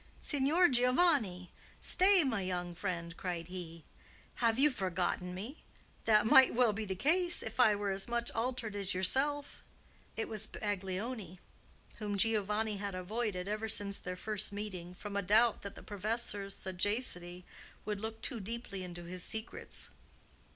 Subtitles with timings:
[0.19, 1.51] "Signor Giovanni!
[1.79, 3.83] Stay, my young friend!" cried he.
[4.37, 5.63] "Have you forgotten me?
[6.05, 9.61] That might well be the case if I were as much altered as yourself."
[10.15, 11.37] It was Baglioni,
[11.97, 16.55] whom Giovanni had avoided ever since their first meeting, from a doubt that the professor's
[16.55, 17.45] sagacity
[17.85, 19.91] would look too deeply into his secrets.